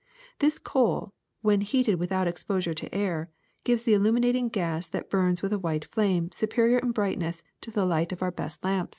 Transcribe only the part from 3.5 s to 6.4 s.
gives the illuminating gas that burns w^ith a white flame